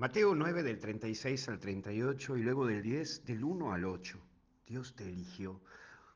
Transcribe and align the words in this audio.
Mateo 0.00 0.34
9 0.34 0.62
del 0.62 0.78
36 0.78 1.50
al 1.50 1.60
38 1.60 2.38
y 2.38 2.42
luego 2.42 2.66
del 2.66 2.80
10 2.80 3.26
del 3.26 3.44
1 3.44 3.70
al 3.70 3.84
8. 3.84 4.18
Dios 4.66 4.94
te 4.96 5.04
eligió. 5.04 5.60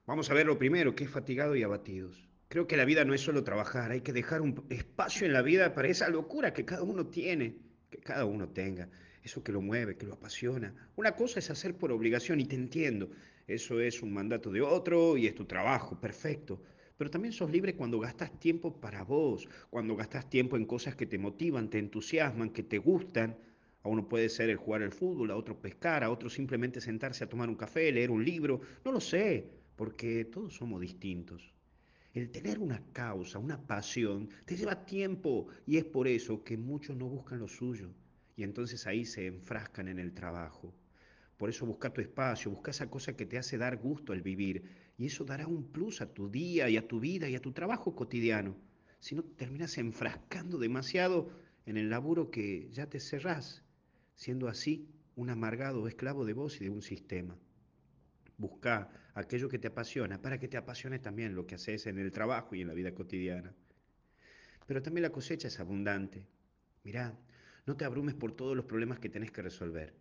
Vamos 0.07 0.31
a 0.31 0.33
ver 0.33 0.47
lo 0.47 0.57
primero, 0.57 0.95
que 0.95 1.05
es 1.05 1.11
fatigado 1.11 1.55
y 1.55 1.65
abatidos. 1.65 2.27
Creo 2.49 2.67
que 2.67 2.79
la 2.79 2.87
vida 2.87 3.05
no 3.05 3.13
es 3.13 3.21
solo 3.21 3.45
trabajar, 3.45 3.91
hay 3.91 4.01
que 4.01 4.15
dejar 4.15 4.41
un 4.41 4.65
espacio 4.71 5.27
en 5.27 5.35
la 5.35 5.43
vida 5.43 5.75
para 5.75 5.89
esa 5.89 6.09
locura 6.09 6.55
que 6.55 6.65
cada 6.65 6.83
uno 6.83 7.09
tiene, 7.09 7.59
que 7.91 7.99
cada 7.99 8.25
uno 8.25 8.49
tenga, 8.49 8.89
eso 9.23 9.45
que 9.45 9.53
lo 9.53 9.61
mueve, 9.61 9.99
que 9.99 10.07
lo 10.07 10.15
apasiona. 10.15 10.75
Una 10.97 11.15
cosa 11.15 11.41
es 11.41 11.51
hacer 11.51 11.77
por 11.77 11.93
obligación 11.93 12.41
y 12.41 12.47
te 12.47 12.57
entiendo, 12.57 13.11
eso 13.47 13.81
es 13.81 14.01
un 14.01 14.15
mandato 14.15 14.51
de 14.51 14.63
otro 14.63 15.19
y 15.19 15.27
es 15.27 15.35
tu 15.35 15.45
trabajo, 15.45 16.01
perfecto. 16.01 16.63
Pero 16.97 17.11
también 17.11 17.35
sos 17.35 17.51
libre 17.51 17.77
cuando 17.77 18.01
gastas 18.01 18.41
tiempo 18.41 18.81
para 18.81 19.05
vos, 19.05 19.47
cuando 19.69 19.95
gastas 19.95 20.31
tiempo 20.31 20.57
en 20.57 20.65
cosas 20.65 20.97
que 20.97 21.05
te 21.05 21.19
motivan, 21.19 21.69
te 21.69 21.79
entusiasman, 21.79 22.49
que 22.49 22.63
te 22.63 22.79
gustan. 22.79 23.37
A 23.85 23.89
uno 23.89 24.09
puede 24.09 24.31
ser 24.31 24.49
el 24.51 24.57
jugar 24.57 24.83
al 24.83 24.93
fútbol, 24.93 25.31
a 25.31 25.37
otro 25.37 25.61
pescar, 25.61 26.03
a 26.03 26.11
otro 26.11 26.31
simplemente 26.31 26.81
sentarse 26.81 27.23
a 27.23 27.29
tomar 27.29 27.51
un 27.51 27.55
café, 27.55 27.93
leer 27.93 28.11
un 28.11 28.25
libro, 28.25 28.63
no 28.83 28.93
lo 28.93 29.01
sé, 29.01 29.47
porque 29.77 30.25
todos 30.25 30.55
somos 30.55 30.81
distintos. 30.81 31.53
El 32.15 32.31
tener 32.31 32.59
una 32.61 32.83
causa, 32.93 33.39
una 33.39 33.61
pasión, 33.67 34.31
te 34.47 34.57
lleva 34.57 34.87
tiempo 34.87 35.49
y 35.67 35.77
es 35.77 35.85
por 35.85 36.09
eso 36.09 36.43
que 36.43 36.57
muchos 36.57 36.97
no 36.97 37.09
buscan 37.09 37.41
lo 37.41 37.49
suyo 37.49 37.91
y 38.37 38.43
entonces 38.43 38.87
ahí 38.87 39.05
se 39.05 39.27
enfrascan 39.27 39.89
en 39.89 39.99
el 39.99 40.15
trabajo. 40.15 40.73
Por 41.37 41.51
eso 41.51 41.67
busca 41.67 41.93
tu 41.93 42.01
espacio, 42.01 42.51
busca 42.51 42.71
esa 42.71 42.89
cosa 42.89 43.17
que 43.17 43.27
te 43.27 43.37
hace 43.37 43.59
dar 43.59 43.77
gusto 43.77 44.13
al 44.13 44.23
vivir 44.23 44.65
y 44.97 45.07
eso 45.07 45.25
dará 45.25 45.47
un 45.47 45.65
plus 45.73 46.01
a 46.01 46.15
tu 46.15 46.31
día 46.31 46.71
y 46.71 46.77
a 46.77 46.87
tu 46.87 47.01
vida 47.01 47.29
y 47.29 47.35
a 47.35 47.43
tu 47.43 47.53
trabajo 47.53 47.95
cotidiano. 47.95 48.57
Si 49.01 49.15
no, 49.15 49.25
terminas 49.25 49.77
enfrascando 49.77 50.57
demasiado 50.57 51.29
en 51.67 51.77
el 51.77 51.91
laburo 51.91 52.31
que 52.31 52.71
ya 52.71 52.89
te 52.89 53.01
cerrás, 53.01 53.64
siendo 54.15 54.49
así 54.49 54.89
un 55.17 55.31
amargado 55.31 55.87
esclavo 55.89 56.25
de 56.25 56.33
vos 56.33 56.61
y 56.61 56.65
de 56.65 56.71
un 56.71 56.83
sistema. 56.83 57.39
Busca 58.37 58.91
aquello 59.15 59.49
que 59.49 59.59
te 59.59 59.69
apasiona 59.69 60.21
para 60.21 60.39
que 60.39 60.49
te 60.49 60.57
apasione 60.57 60.99
también 60.99 61.35
lo 61.35 61.47
que 61.47 61.55
haces 61.55 61.87
en 61.87 61.99
el 61.99 62.11
trabajo 62.11 62.55
y 62.55 62.63
en 62.63 62.69
la 62.69 62.75
vida 62.75 62.95
cotidiana. 62.95 63.55
Pero 64.67 64.83
también 64.83 65.03
la 65.03 65.11
cosecha 65.11 65.49
es 65.49 65.61
abundante. 65.61 66.27
Mirá, 66.83 67.17
no 67.67 67.77
te 67.77 67.85
abrumes 67.85 68.15
por 68.15 68.33
todos 68.33 68.57
los 68.57 68.65
problemas 68.65 68.99
que 68.99 69.09
tenés 69.09 69.31
que 69.31 69.43
resolver 69.43 69.95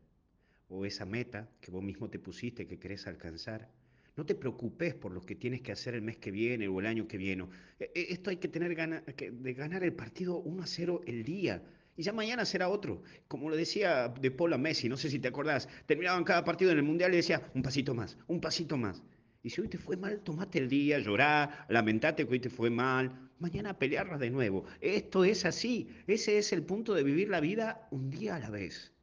o 0.70 0.86
esa 0.86 1.05
meta 1.05 1.50
que 1.61 1.72
vos 1.72 1.83
mismo 1.83 2.09
te 2.09 2.20
pusiste 2.20 2.66
que 2.66 2.80
querés 2.80 3.05
alcanzar. 3.08 3.70
No 4.16 4.25
te 4.25 4.36
preocupes 4.36 4.94
por 4.95 5.11
lo 5.11 5.22
que 5.22 5.36
tienes 5.36 5.61
que 5.61 5.72
hacer 5.72 5.95
el 5.95 6.02
mes 6.02 6.17
que 6.17 6.31
viene 6.31 6.67
o 6.67 6.80
el 6.80 6.86
año 6.86 7.08
que 7.08 7.17
viene. 7.17 7.48
E, 7.80 7.92
e, 7.94 8.14
esto 8.14 8.30
hay 8.30 8.38
que 8.38 8.48
tener 8.48 8.73
ganas 8.75 9.03
de 9.05 9.53
ganar 9.53 9.83
el 9.83 9.94
partido 9.94 10.39
1 10.39 10.64
a 10.64 10.67
0 10.67 11.02
el 11.05 11.23
día. 11.23 11.64
Y 11.95 12.03
ya 12.03 12.13
mañana 12.13 12.45
será 12.45 12.69
otro. 12.69 13.03
Como 13.27 13.49
lo 13.49 13.55
decía 13.55 14.08
de 14.09 14.31
Paul 14.31 14.53
a 14.53 14.58
Messi, 14.58 14.89
no 14.89 14.97
sé 14.97 15.09
si 15.09 15.19
te 15.19 15.27
acordás, 15.27 15.69
terminaban 15.86 16.23
cada 16.23 16.44
partido 16.44 16.72
en 16.72 16.77
el 16.77 16.83
Mundial 16.83 17.13
y 17.13 17.17
decía, 17.17 17.52
un 17.53 17.61
pasito 17.61 17.94
más, 17.94 18.17
un 18.27 18.41
pasito 18.41 18.77
más. 18.77 19.03
Y 19.44 19.49
si 19.49 19.61
hoy 19.61 19.67
te 19.67 19.77
fue 19.77 19.97
mal, 19.97 20.21
tomate 20.21 20.58
el 20.58 20.69
día, 20.69 20.99
llorá, 20.99 21.66
lamentate 21.69 22.25
que 22.25 22.31
hoy 22.31 22.39
te 22.39 22.49
fue 22.49 22.69
mal, 22.69 23.30
mañana 23.39 23.77
pelearla 23.77 24.17
de 24.17 24.30
nuevo. 24.30 24.66
Esto 24.80 25.25
es 25.25 25.45
así, 25.45 25.89
ese 26.08 26.38
es 26.38 26.53
el 26.53 26.64
punto 26.64 26.94
de 26.94 27.03
vivir 27.03 27.30
la 27.30 27.41
vida 27.41 27.88
un 27.91 28.09
día 28.09 28.38
a 28.38 28.39
la 28.39 28.49
vez. 28.49 28.94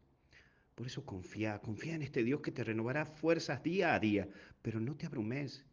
Por 0.74 0.86
eso 0.86 1.04
confía, 1.04 1.58
confía 1.58 1.94
en 1.94 2.02
este 2.02 2.24
Dios 2.24 2.40
que 2.40 2.52
te 2.52 2.64
renovará 2.64 3.04
fuerzas 3.04 3.62
día 3.62 3.94
a 3.94 4.00
día, 4.00 4.28
pero 4.62 4.80
no 4.80 4.96
te 4.96 5.04
abrumes. 5.04 5.66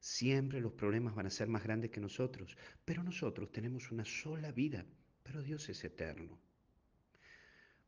Siempre 0.00 0.60
los 0.60 0.72
problemas 0.72 1.14
van 1.14 1.26
a 1.26 1.30
ser 1.30 1.48
más 1.48 1.64
grandes 1.64 1.90
que 1.90 2.00
nosotros, 2.00 2.58
pero 2.84 3.02
nosotros 3.02 3.50
tenemos 3.50 3.90
una 3.90 4.04
sola 4.04 4.52
vida, 4.52 4.84
pero 5.22 5.42
Dios 5.42 5.66
es 5.70 5.82
eterno. 5.82 6.38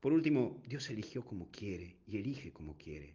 Por 0.02 0.12
último, 0.12 0.60
Dios 0.66 0.90
eligió 0.90 1.24
como 1.24 1.48
quiere 1.52 1.96
y 2.08 2.18
elige 2.18 2.52
como 2.52 2.76
quiere. 2.76 3.14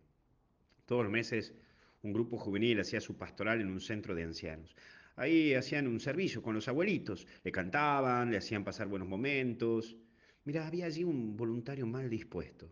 Todos 0.86 1.04
los 1.04 1.12
meses 1.12 1.54
un 2.02 2.14
grupo 2.14 2.38
juvenil 2.38 2.80
hacía 2.80 3.02
su 3.02 3.18
pastoral 3.18 3.60
en 3.60 3.68
un 3.68 3.82
centro 3.82 4.16
de 4.16 4.24
ancianos. 4.24 4.74
Ahí 5.18 5.54
hacían 5.54 5.86
un 5.86 6.00
servicio 6.00 6.42
con 6.42 6.56
los 6.56 6.70
abuelitos, 6.70 7.28
le 7.44 7.52
cantaban, 7.52 8.32
le 8.32 8.38
hacían 8.38 8.64
pasar 8.64 8.88
buenos 8.88 9.10
momentos. 9.10 9.98
Mira, 10.46 10.66
había 10.66 10.86
allí 10.86 11.04
un 11.04 11.36
voluntario 11.36 11.86
mal 11.86 12.10
dispuesto. 12.10 12.68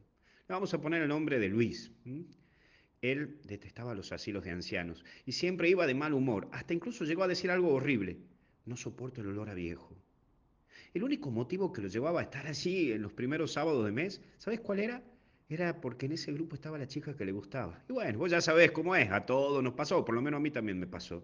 Le 0.48 0.54
vamos 0.54 0.74
a 0.74 0.80
poner 0.80 1.02
el 1.02 1.10
nombre 1.10 1.38
de 1.38 1.50
Luis. 1.50 1.92
Él 3.02 3.42
detestaba 3.44 3.96
los 3.96 4.14
asilos 4.14 4.46
de 4.46 4.52
ancianos 4.52 5.04
y 5.26 5.34
siempre 5.34 5.68
iba 5.68 5.86
de 5.86 5.94
mal 5.94 6.14
humor, 6.14 6.48
hasta 6.54 6.74
incluso 6.74 7.04
llegó 7.04 7.24
a 7.24 7.28
decir 7.28 7.52
algo 7.52 7.74
horrible. 7.74 8.20
No 8.64 8.78
soporto 8.78 9.20
el 9.20 9.28
olor 9.28 9.50
a 9.50 9.54
viejo. 9.54 10.05
El 10.96 11.04
único 11.04 11.30
motivo 11.30 11.74
que 11.74 11.82
lo 11.82 11.90
llevaba 11.90 12.22
a 12.22 12.24
estar 12.24 12.48
allí 12.48 12.94
en 12.94 13.02
los 13.02 13.12
primeros 13.12 13.52
sábados 13.52 13.84
de 13.84 13.92
mes, 13.92 14.22
¿sabes 14.38 14.62
cuál 14.62 14.80
era? 14.80 15.04
Era 15.50 15.82
porque 15.82 16.06
en 16.06 16.14
ese 16.14 16.32
grupo 16.32 16.56
estaba 16.56 16.78
la 16.78 16.88
chica 16.88 17.18
que 17.18 17.26
le 17.26 17.34
gustaba. 17.34 17.84
Y 17.90 17.92
bueno, 17.92 18.18
vos 18.18 18.32
ya 18.32 18.40
sabés 18.40 18.72
cómo 18.72 18.96
es, 18.96 19.12
a 19.12 19.26
todos 19.26 19.62
nos 19.62 19.74
pasó, 19.74 20.06
por 20.06 20.16
lo 20.16 20.22
menos 20.22 20.38
a 20.38 20.42
mí 20.42 20.52
también 20.52 20.80
me 20.80 20.88
pasó. 20.88 21.22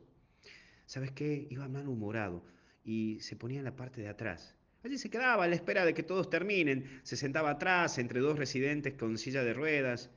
¿Sabes 0.86 1.12
qué? 1.12 1.48
Iba 1.50 1.70
malhumorado 1.70 2.44
y 2.84 3.22
se 3.22 3.38
ponía 3.38 3.60
en 3.60 3.64
la 3.64 3.78
parte 3.78 4.02
de 4.02 4.10
atrás. 4.10 4.58
Allí 4.84 4.98
se 4.98 5.10
quedaba 5.10 5.46
a 5.46 5.48
la 5.48 5.56
espera 5.56 5.86
de 5.86 5.94
que 5.94 6.04
todos 6.04 6.30
terminen, 6.30 7.00
se 7.04 7.16
sentaba 7.16 7.52
atrás 7.52 7.98
entre 7.98 8.20
dos 8.20 8.38
residentes 8.38 8.96
con 8.96 9.18
silla 9.18 9.42
de 9.42 9.54
ruedas. 9.54 10.10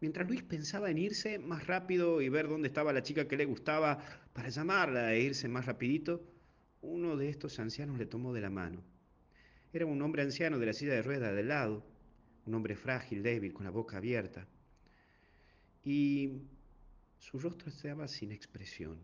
Mientras 0.00 0.28
Luis 0.28 0.42
pensaba 0.42 0.90
en 0.90 0.98
irse 0.98 1.38
más 1.38 1.66
rápido 1.66 2.20
y 2.20 2.28
ver 2.28 2.48
dónde 2.48 2.68
estaba 2.68 2.92
la 2.92 3.02
chica 3.02 3.28
que 3.28 3.38
le 3.38 3.46
gustaba 3.46 3.98
para 4.34 4.50
llamarla 4.50 5.14
e 5.14 5.22
irse 5.22 5.48
más 5.48 5.64
rapidito, 5.64 6.33
uno 6.84 7.16
de 7.16 7.28
estos 7.28 7.58
ancianos 7.58 7.98
le 7.98 8.06
tomó 8.06 8.32
de 8.32 8.40
la 8.40 8.50
mano. 8.50 8.82
Era 9.72 9.86
un 9.86 10.00
hombre 10.02 10.22
anciano 10.22 10.58
de 10.58 10.66
la 10.66 10.72
silla 10.72 10.94
de 10.94 11.02
ruedas 11.02 11.34
del 11.34 11.48
lado, 11.48 11.84
un 12.46 12.54
hombre 12.54 12.76
frágil, 12.76 13.22
débil, 13.22 13.52
con 13.52 13.64
la 13.64 13.70
boca 13.70 13.96
abierta. 13.96 14.46
Y 15.84 16.42
su 17.18 17.38
rostro 17.38 17.68
estaba 17.68 18.06
sin 18.06 18.32
expresión. 18.32 18.98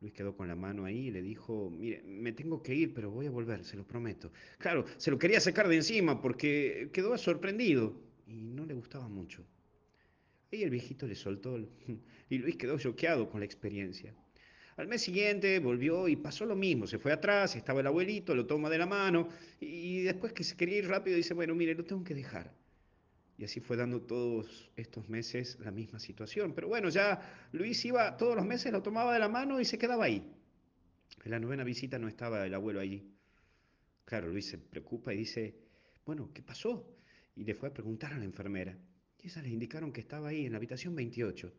Luis 0.00 0.12
quedó 0.12 0.36
con 0.36 0.48
la 0.48 0.56
mano 0.56 0.84
ahí 0.84 1.06
y 1.06 1.10
le 1.12 1.22
dijo, 1.22 1.70
mire, 1.70 2.02
me 2.02 2.32
tengo 2.32 2.60
que 2.60 2.74
ir, 2.74 2.92
pero 2.92 3.10
voy 3.10 3.26
a 3.26 3.30
volver, 3.30 3.64
se 3.64 3.76
lo 3.76 3.86
prometo. 3.86 4.32
Claro, 4.58 4.84
se 4.96 5.12
lo 5.12 5.18
quería 5.18 5.40
sacar 5.40 5.68
de 5.68 5.76
encima 5.76 6.20
porque 6.20 6.90
quedó 6.92 7.16
sorprendido 7.16 7.94
y 8.26 8.34
no 8.34 8.66
le 8.66 8.74
gustaba 8.74 9.08
mucho. 9.08 9.46
Ahí 10.50 10.64
el 10.64 10.70
viejito 10.70 11.06
le 11.06 11.14
soltó 11.14 11.56
y 12.28 12.38
Luis 12.38 12.56
quedó 12.56 12.78
choqueado 12.78 13.30
con 13.30 13.40
la 13.40 13.46
experiencia. 13.46 14.12
Al 14.76 14.88
mes 14.88 15.02
siguiente 15.02 15.58
volvió 15.58 16.08
y 16.08 16.16
pasó 16.16 16.46
lo 16.46 16.56
mismo. 16.56 16.86
Se 16.86 16.98
fue 16.98 17.12
atrás, 17.12 17.56
estaba 17.56 17.80
el 17.80 17.86
abuelito, 17.86 18.34
lo 18.34 18.46
toma 18.46 18.70
de 18.70 18.78
la 18.78 18.86
mano 18.86 19.28
y 19.60 20.00
después 20.02 20.32
que 20.32 20.44
se 20.44 20.56
quería 20.56 20.78
ir 20.78 20.88
rápido 20.88 21.16
dice, 21.16 21.34
bueno, 21.34 21.54
mire, 21.54 21.74
lo 21.74 21.84
tengo 21.84 22.02
que 22.02 22.14
dejar. 22.14 22.54
Y 23.36 23.44
así 23.44 23.60
fue 23.60 23.76
dando 23.76 24.00
todos 24.00 24.70
estos 24.76 25.08
meses 25.08 25.58
la 25.60 25.70
misma 25.70 25.98
situación. 25.98 26.54
Pero 26.54 26.68
bueno, 26.68 26.88
ya 26.88 27.48
Luis 27.52 27.84
iba 27.84 28.16
todos 28.16 28.36
los 28.36 28.46
meses, 28.46 28.72
lo 28.72 28.82
tomaba 28.82 29.12
de 29.12 29.18
la 29.18 29.28
mano 29.28 29.60
y 29.60 29.64
se 29.64 29.78
quedaba 29.78 30.04
ahí. 30.04 30.22
En 31.24 31.30
la 31.30 31.38
novena 31.38 31.64
visita 31.64 31.98
no 31.98 32.08
estaba 32.08 32.46
el 32.46 32.54
abuelo 32.54 32.80
allí. 32.80 33.06
Claro, 34.04 34.28
Luis 34.28 34.46
se 34.46 34.58
preocupa 34.58 35.12
y 35.12 35.18
dice, 35.18 35.54
bueno, 36.06 36.30
¿qué 36.32 36.42
pasó? 36.42 36.96
Y 37.36 37.44
le 37.44 37.54
fue 37.54 37.68
a 37.68 37.74
preguntar 37.74 38.12
a 38.12 38.18
la 38.18 38.24
enfermera. 38.24 38.76
Y 39.22 39.26
esas 39.26 39.42
le 39.42 39.50
indicaron 39.50 39.92
que 39.92 40.00
estaba 40.00 40.28
ahí, 40.28 40.46
en 40.46 40.52
la 40.52 40.58
habitación 40.58 40.94
28. 40.94 41.52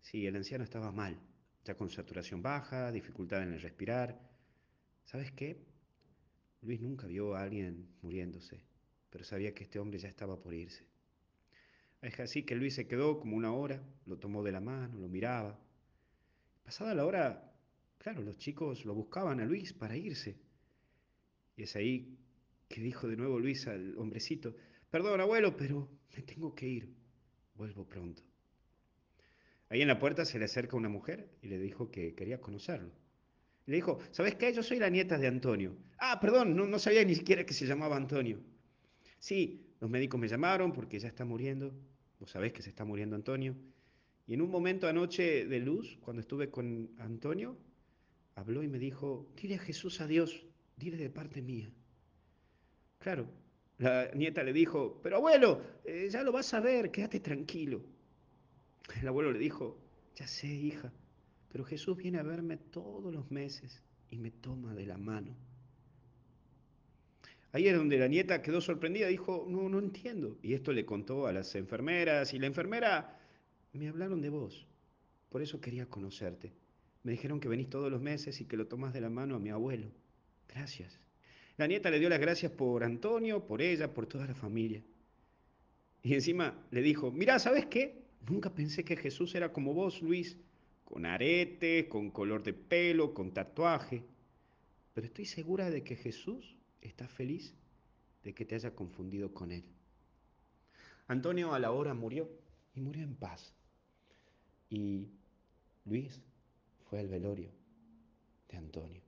Sí, 0.00 0.26
el 0.26 0.36
anciano 0.36 0.64
estaba 0.64 0.90
mal 0.92 1.18
ya 1.64 1.76
con 1.76 1.90
saturación 1.90 2.42
baja, 2.42 2.90
dificultad 2.92 3.42
en 3.42 3.52
el 3.54 3.60
respirar. 3.60 4.20
¿Sabes 5.04 5.32
qué? 5.32 5.64
Luis 6.62 6.80
nunca 6.80 7.06
vio 7.06 7.34
a 7.34 7.42
alguien 7.42 7.88
muriéndose, 8.02 8.64
pero 9.10 9.24
sabía 9.24 9.54
que 9.54 9.64
este 9.64 9.78
hombre 9.78 9.98
ya 9.98 10.08
estaba 10.08 10.40
por 10.40 10.54
irse. 10.54 10.86
Es 12.02 12.18
así 12.20 12.44
que 12.44 12.54
Luis 12.54 12.74
se 12.74 12.86
quedó 12.86 13.18
como 13.18 13.36
una 13.36 13.52
hora, 13.52 13.82
lo 14.06 14.18
tomó 14.18 14.42
de 14.42 14.52
la 14.52 14.60
mano, 14.60 14.98
lo 14.98 15.08
miraba. 15.08 15.58
Pasada 16.62 16.94
la 16.94 17.04
hora, 17.04 17.52
claro, 17.98 18.22
los 18.22 18.38
chicos 18.38 18.84
lo 18.84 18.94
buscaban 18.94 19.40
a 19.40 19.44
Luis 19.44 19.72
para 19.72 19.96
irse. 19.96 20.38
Y 21.56 21.62
es 21.64 21.74
ahí 21.74 22.18
que 22.68 22.80
dijo 22.80 23.08
de 23.08 23.16
nuevo 23.16 23.38
Luis 23.40 23.66
al 23.66 23.96
hombrecito, 23.98 24.54
perdón 24.90 25.20
abuelo, 25.20 25.56
pero 25.56 25.88
me 26.14 26.22
tengo 26.22 26.54
que 26.54 26.68
ir, 26.68 26.94
vuelvo 27.54 27.88
pronto. 27.88 28.27
Ahí 29.70 29.82
en 29.82 29.88
la 29.88 29.98
puerta 29.98 30.24
se 30.24 30.38
le 30.38 30.46
acerca 30.46 30.76
una 30.76 30.88
mujer 30.88 31.28
y 31.42 31.48
le 31.48 31.58
dijo 31.58 31.90
que 31.90 32.14
quería 32.14 32.40
conocerlo. 32.40 32.90
le 33.66 33.76
dijo, 33.76 33.98
¿sabes 34.12 34.34
qué? 34.34 34.52
Yo 34.52 34.62
soy 34.62 34.78
la 34.78 34.88
nieta 34.88 35.18
de 35.18 35.26
Antonio. 35.26 35.76
Ah, 35.98 36.18
perdón, 36.20 36.56
no, 36.56 36.66
no 36.66 36.78
sabía 36.78 37.04
ni 37.04 37.14
siquiera 37.14 37.44
que 37.44 37.52
se 37.52 37.66
llamaba 37.66 37.96
Antonio. 37.96 38.40
Sí, 39.18 39.66
los 39.80 39.90
médicos 39.90 40.18
me 40.18 40.28
llamaron 40.28 40.72
porque 40.72 40.98
ya 40.98 41.08
está 41.08 41.24
muriendo. 41.24 41.74
Vos 42.18 42.30
sabés 42.30 42.52
que 42.52 42.62
se 42.62 42.70
está 42.70 42.84
muriendo 42.84 43.14
Antonio. 43.14 43.54
Y 44.26 44.34
en 44.34 44.42
un 44.42 44.50
momento 44.50 44.88
anoche 44.88 45.46
de 45.46 45.58
luz, 45.60 45.98
cuando 46.00 46.20
estuve 46.20 46.50
con 46.50 46.90
Antonio, 46.98 47.56
habló 48.34 48.62
y 48.62 48.68
me 48.68 48.78
dijo, 48.78 49.30
dile 49.40 49.56
a 49.56 49.58
Jesús 49.58 50.00
adiós, 50.00 50.44
dile 50.76 50.96
de 50.96 51.10
parte 51.10 51.42
mía. 51.42 51.70
Claro, 52.98 53.28
la 53.78 54.10
nieta 54.14 54.42
le 54.42 54.52
dijo, 54.52 55.00
pero 55.02 55.16
abuelo, 55.16 55.62
eh, 55.84 56.08
ya 56.10 56.22
lo 56.22 56.32
vas 56.32 56.52
a 56.54 56.60
ver, 56.60 56.90
quédate 56.90 57.20
tranquilo. 57.20 57.82
El 59.00 59.08
abuelo 59.08 59.32
le 59.32 59.38
dijo, 59.38 59.78
ya 60.16 60.26
sé, 60.26 60.48
hija, 60.48 60.92
pero 61.50 61.64
Jesús 61.64 61.96
viene 61.96 62.18
a 62.18 62.22
verme 62.22 62.56
todos 62.56 63.12
los 63.12 63.30
meses 63.30 63.82
y 64.10 64.18
me 64.18 64.30
toma 64.30 64.74
de 64.74 64.86
la 64.86 64.98
mano. 64.98 65.36
Ahí 67.52 67.66
es 67.66 67.76
donde 67.76 67.98
la 67.98 68.08
nieta 68.08 68.42
quedó 68.42 68.60
sorprendida, 68.60 69.06
dijo, 69.08 69.46
no, 69.48 69.68
no 69.68 69.78
entiendo. 69.78 70.38
Y 70.42 70.54
esto 70.54 70.72
le 70.72 70.84
contó 70.84 71.26
a 71.26 71.32
las 71.32 71.54
enfermeras 71.54 72.34
y 72.34 72.38
la 72.38 72.46
enfermera, 72.46 73.18
me 73.72 73.88
hablaron 73.88 74.20
de 74.20 74.28
vos, 74.28 74.66
por 75.28 75.42
eso 75.42 75.60
quería 75.60 75.86
conocerte. 75.86 76.52
Me 77.04 77.12
dijeron 77.12 77.40
que 77.40 77.48
venís 77.48 77.70
todos 77.70 77.90
los 77.90 78.02
meses 78.02 78.40
y 78.40 78.44
que 78.44 78.56
lo 78.56 78.66
tomás 78.66 78.92
de 78.92 79.00
la 79.00 79.08
mano 79.08 79.36
a 79.36 79.38
mi 79.38 79.50
abuelo. 79.50 79.90
Gracias. 80.48 81.00
La 81.56 81.66
nieta 81.66 81.90
le 81.90 81.98
dio 81.98 82.08
las 82.08 82.20
gracias 82.20 82.52
por 82.52 82.84
Antonio, 82.84 83.46
por 83.46 83.62
ella, 83.62 83.94
por 83.94 84.06
toda 84.06 84.26
la 84.26 84.34
familia. 84.34 84.82
Y 86.02 86.14
encima 86.14 86.66
le 86.70 86.82
dijo, 86.82 87.10
mirá, 87.10 87.38
¿sabes 87.38 87.66
qué? 87.66 88.07
Nunca 88.26 88.54
pensé 88.54 88.84
que 88.84 88.96
Jesús 88.96 89.34
era 89.34 89.52
como 89.52 89.74
vos, 89.74 90.02
Luis, 90.02 90.36
con 90.84 91.06
arete, 91.06 91.88
con 91.88 92.10
color 92.10 92.42
de 92.42 92.54
pelo, 92.54 93.14
con 93.14 93.32
tatuaje. 93.32 94.04
Pero 94.94 95.06
estoy 95.06 95.26
segura 95.26 95.70
de 95.70 95.84
que 95.84 95.96
Jesús 95.96 96.56
está 96.80 97.06
feliz 97.08 97.54
de 98.24 98.34
que 98.34 98.44
te 98.44 98.54
haya 98.54 98.74
confundido 98.74 99.32
con 99.32 99.52
él. 99.52 99.64
Antonio 101.06 101.54
a 101.54 101.58
la 101.58 101.72
hora 101.72 101.94
murió 101.94 102.28
y 102.74 102.80
murió 102.80 103.02
en 103.02 103.14
paz. 103.14 103.54
Y 104.70 105.08
Luis 105.84 106.20
fue 106.88 107.00
al 107.00 107.08
velorio 107.08 107.50
de 108.48 108.58
Antonio. 108.58 109.02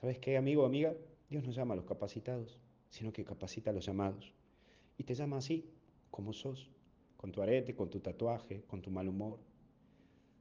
¿Sabes 0.00 0.18
qué, 0.18 0.36
amigo 0.36 0.64
amiga? 0.64 0.94
Dios 1.30 1.44
no 1.44 1.52
llama 1.52 1.74
a 1.74 1.76
los 1.76 1.86
capacitados, 1.86 2.58
sino 2.90 3.12
que 3.12 3.24
capacita 3.24 3.70
a 3.70 3.72
los 3.72 3.84
llamados. 3.84 4.32
Y 4.96 5.04
te 5.04 5.14
llama 5.14 5.38
así, 5.38 5.70
como 6.10 6.32
sos, 6.32 6.70
con 7.18 7.32
tu 7.32 7.42
arete, 7.42 7.74
con 7.74 7.90
tu 7.90 7.98
tatuaje, 7.98 8.62
con 8.66 8.80
tu 8.80 8.90
mal 8.90 9.08
humor. 9.08 9.40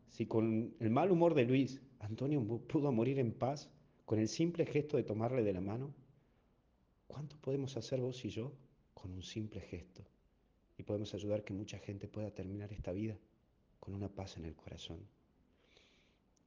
Si 0.10 0.28
con 0.28 0.76
el 0.80 0.90
mal 0.92 1.12
humor 1.12 1.34
de 1.34 1.44
Luis, 1.44 1.82
Antonio 2.00 2.40
pudo 2.68 2.92
morir 2.92 3.20
en 3.20 3.34
paz, 3.34 3.70
con 4.06 4.20
el 4.20 4.30
simple 4.30 4.66
gesto 4.66 4.96
de 4.96 5.04
tomarle 5.04 5.44
de 5.44 5.54
la 5.54 5.60
mano, 5.60 5.94
¿cuánto 7.08 7.36
podemos 7.38 7.76
hacer 7.76 8.00
vos 8.00 8.24
y 8.24 8.30
yo 8.30 8.54
con 8.94 9.12
un 9.12 9.24
simple 9.24 9.60
gesto? 9.60 10.04
Y 10.78 10.84
podemos 10.84 11.14
ayudar 11.16 11.44
que 11.44 11.54
mucha 11.54 11.80
gente 11.80 12.08
pueda 12.08 12.30
terminar 12.30 12.72
esta 12.72 12.92
vida 12.92 13.18
con 13.80 13.96
una 13.96 14.08
paz 14.08 14.38
en 14.38 14.46
el 14.46 14.56
corazón. 14.56 15.00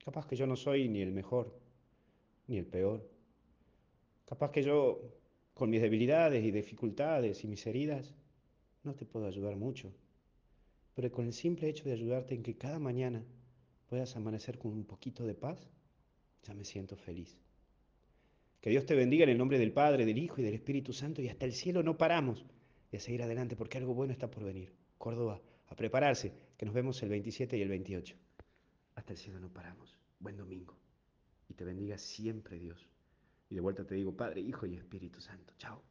Capaz 0.04 0.28
que 0.28 0.36
yo 0.36 0.46
no 0.46 0.54
soy 0.54 0.88
ni 0.88 1.02
el 1.02 1.10
mejor, 1.10 1.52
ni 2.46 2.56
el 2.56 2.66
peor. 2.66 3.04
Capaz 4.26 4.52
que 4.52 4.62
yo, 4.62 5.00
con 5.54 5.70
mis 5.70 5.82
debilidades 5.82 6.44
y 6.44 6.52
dificultades 6.52 7.42
y 7.42 7.48
mis 7.48 7.66
heridas, 7.66 8.14
no 8.84 8.94
te 8.94 9.04
puedo 9.04 9.26
ayudar 9.26 9.56
mucho. 9.56 9.92
Pero 10.94 11.10
con 11.10 11.26
el 11.26 11.32
simple 11.32 11.68
hecho 11.68 11.84
de 11.84 11.92
ayudarte 11.92 12.34
en 12.34 12.42
que 12.42 12.56
cada 12.56 12.78
mañana 12.78 13.24
puedas 13.86 14.16
amanecer 14.16 14.58
con 14.58 14.72
un 14.72 14.84
poquito 14.84 15.24
de 15.24 15.34
paz, 15.34 15.68
ya 16.42 16.54
me 16.54 16.64
siento 16.64 16.96
feliz. 16.96 17.38
Que 18.60 18.70
Dios 18.70 18.86
te 18.86 18.94
bendiga 18.94 19.24
en 19.24 19.30
el 19.30 19.38
nombre 19.38 19.58
del 19.58 19.72
Padre, 19.72 20.04
del 20.04 20.18
Hijo 20.18 20.40
y 20.40 20.44
del 20.44 20.54
Espíritu 20.54 20.92
Santo 20.92 21.22
y 21.22 21.28
hasta 21.28 21.46
el 21.46 21.52
cielo 21.52 21.82
no 21.82 21.96
paramos 21.96 22.44
de 22.92 23.00
seguir 23.00 23.22
adelante 23.22 23.56
porque 23.56 23.78
algo 23.78 23.94
bueno 23.94 24.12
está 24.12 24.30
por 24.30 24.44
venir. 24.44 24.72
Córdoba, 24.98 25.40
a 25.68 25.74
prepararse, 25.74 26.32
que 26.58 26.66
nos 26.66 26.74
vemos 26.74 27.02
el 27.02 27.08
27 27.08 27.56
y 27.56 27.62
el 27.62 27.68
28. 27.68 28.16
Hasta 28.96 29.12
el 29.12 29.18
cielo 29.18 29.40
no 29.40 29.48
paramos. 29.48 29.96
Buen 30.18 30.36
domingo. 30.36 30.76
Y 31.48 31.54
te 31.54 31.64
bendiga 31.64 31.96
siempre 31.96 32.58
Dios. 32.58 32.86
Y 33.48 33.54
de 33.54 33.60
vuelta 33.60 33.86
te 33.86 33.94
digo, 33.94 34.14
Padre, 34.14 34.40
Hijo 34.40 34.66
y 34.66 34.76
Espíritu 34.76 35.20
Santo. 35.20 35.54
Chao. 35.56 35.89